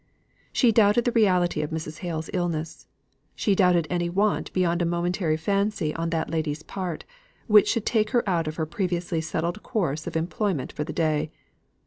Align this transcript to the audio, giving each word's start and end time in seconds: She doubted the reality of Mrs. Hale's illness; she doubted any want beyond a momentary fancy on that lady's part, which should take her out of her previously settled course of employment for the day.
She 0.51 0.71
doubted 0.71 1.05
the 1.05 1.11
reality 1.11 1.61
of 1.61 1.69
Mrs. 1.69 1.99
Hale's 1.99 2.31
illness; 2.33 2.87
she 3.35 3.53
doubted 3.53 3.85
any 3.91 4.09
want 4.09 4.51
beyond 4.51 4.81
a 4.81 4.85
momentary 4.85 5.37
fancy 5.37 5.93
on 5.93 6.09
that 6.09 6.31
lady's 6.31 6.63
part, 6.63 7.05
which 7.45 7.67
should 7.69 7.85
take 7.85 8.09
her 8.09 8.27
out 8.27 8.47
of 8.47 8.55
her 8.55 8.65
previously 8.65 9.21
settled 9.21 9.61
course 9.61 10.07
of 10.07 10.17
employment 10.17 10.71
for 10.73 10.83
the 10.83 10.91
day. 10.91 11.29